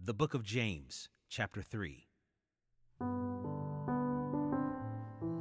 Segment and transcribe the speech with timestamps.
[0.00, 2.06] The book of James, chapter 3.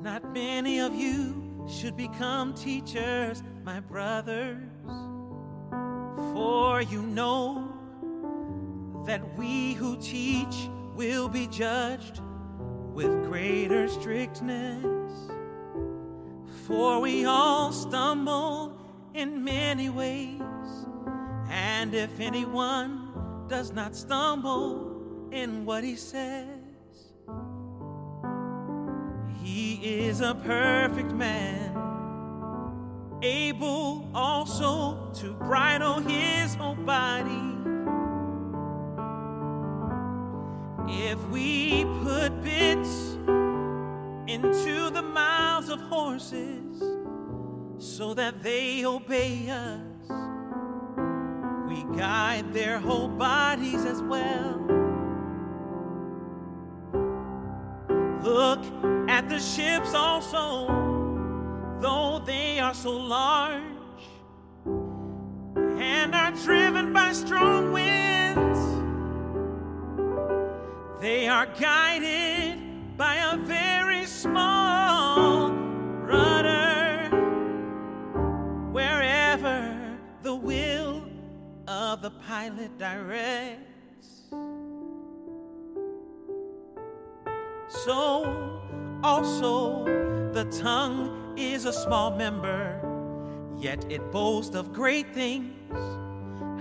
[0.02, 4.64] Not many of you should become teachers, my brothers,
[6.34, 7.72] for you know
[9.06, 12.20] that we who teach will be judged
[12.94, 14.84] with greater strictness.
[16.66, 18.76] For we all stumble
[19.14, 20.42] in many ways,
[21.48, 23.07] and if anyone
[23.48, 26.48] does not stumble in what he says,
[29.42, 29.76] he
[30.06, 31.76] is a perfect man,
[33.22, 37.54] able also to bridle his whole body.
[40.90, 43.18] If we put bits
[44.28, 46.82] into the mouths of horses
[47.78, 49.97] so that they obey us,
[51.96, 54.60] guide their whole bodies as well.
[58.24, 58.60] Look
[59.10, 60.68] at the ships also,
[61.80, 63.64] though they are so large
[65.80, 68.60] and are driven by strong winds.
[71.02, 75.27] They are guided by a very small
[82.02, 84.28] the pilot directs.
[87.70, 88.62] So
[89.04, 89.86] also
[90.34, 92.80] the tongue is a small member,
[93.58, 95.54] yet it boasts of great things.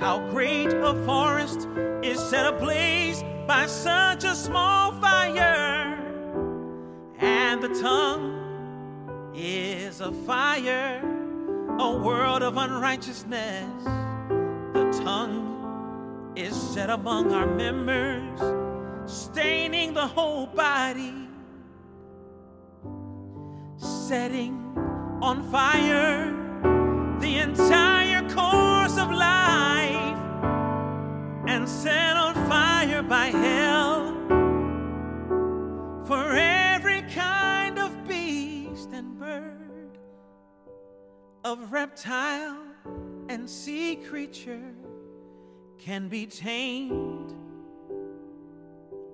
[0.01, 1.69] How great a forest
[2.03, 5.97] is set ablaze by such a small fire,
[7.19, 11.03] and the tongue is a fire,
[11.79, 13.87] a world of unrighteousness.
[15.07, 18.41] Tongue is set among our members,
[19.09, 21.29] staining the whole body,
[23.77, 24.57] setting
[25.23, 26.35] on fire
[27.21, 30.19] the entire course of life,
[31.47, 34.13] and set on fire by hell
[36.05, 39.99] for every kind of beast and bird,
[41.45, 42.59] of reptile
[43.29, 44.75] and sea creature
[45.87, 47.33] can be tamed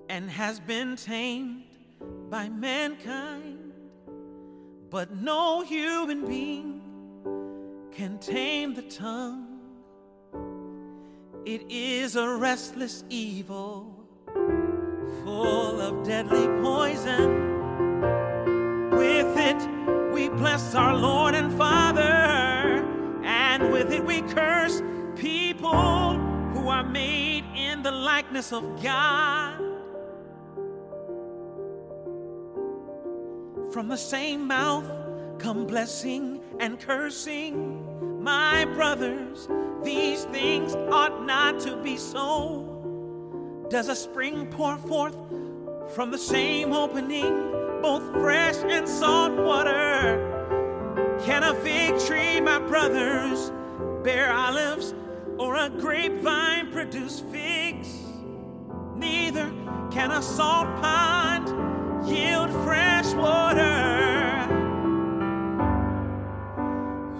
[0.09, 1.65] and has been tamed
[2.31, 3.71] by mankind,
[4.89, 6.81] but no human being
[7.91, 9.59] can tame the tongue.
[11.45, 13.95] It is a restless evil,
[15.23, 17.29] full of deadly poison.
[18.89, 22.83] With it we bless our Lord and Father,
[23.23, 24.81] and with it we curse
[25.15, 26.22] people
[26.73, 29.59] are made in the likeness of God.
[33.71, 34.89] From the same mouth
[35.37, 38.23] come blessing and cursing.
[38.23, 39.47] My brothers,
[39.83, 42.65] these things ought not to be so.
[43.69, 45.15] Does a spring pour forth
[45.93, 47.51] from the same opening,
[47.83, 50.17] both fresh and salt water?
[51.23, 53.51] Can a fig tree, my brothers,
[54.03, 54.95] bear olives,
[55.39, 57.89] or a grapevine produce figs?
[58.95, 59.51] Neither
[59.91, 64.43] can a salt pond yield fresh water.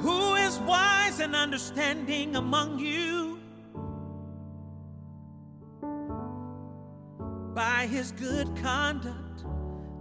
[0.02, 3.40] Who is wise and understanding among you?
[7.53, 9.46] By his good conduct,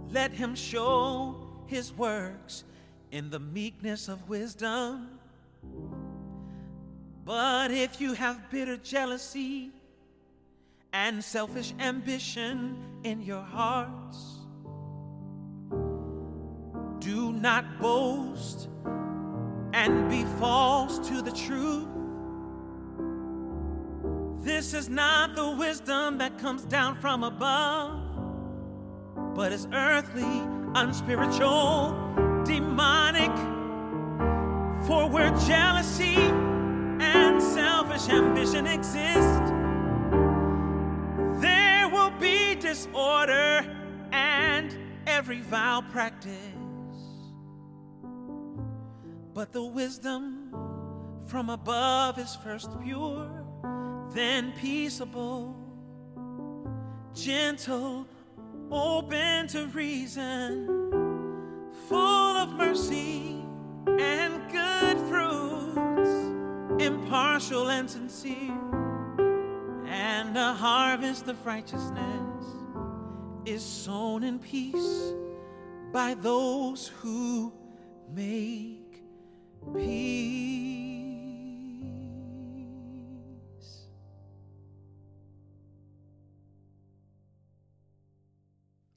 [0.09, 1.35] let him show
[1.67, 2.63] his works
[3.11, 5.19] in the meekness of wisdom.
[7.25, 9.71] But if you have bitter jealousy
[10.91, 14.39] and selfish ambition in your hearts,
[16.99, 18.67] do not boast
[19.73, 21.87] and be false to the truth.
[24.43, 28.01] This is not the wisdom that comes down from above,
[29.33, 30.41] but is earthly,
[30.75, 33.31] unspiritual, demonic.
[34.85, 36.17] For where jealousy
[37.97, 39.43] selfish ambition exist,
[41.41, 43.65] there will be disorder
[44.11, 44.75] and
[45.05, 46.33] every vile practice.
[49.33, 50.49] But the wisdom
[51.27, 53.29] from above is first pure,
[54.13, 55.55] then peaceable,
[57.13, 58.07] gentle,
[58.71, 60.67] open to reason,
[61.87, 63.32] full of mercy
[66.83, 68.57] impartial and sincere,
[69.87, 72.45] and a harvest of righteousness
[73.45, 75.13] is sown in peace
[75.93, 77.53] by those who
[78.13, 79.01] make
[79.73, 80.63] peace.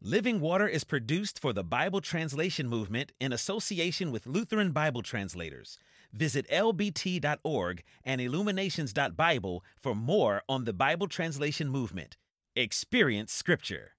[0.01, 5.79] Living Water is produced for the Bible Translation Movement in association with Lutheran Bible Translators.
[6.17, 12.17] Visit lbt.org and illuminations.bible for more on the Bible Translation Movement.
[12.55, 13.96] Experience Scripture.